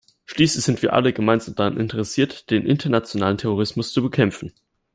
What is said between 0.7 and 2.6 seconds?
wir alle gemeinsam daran interessiert,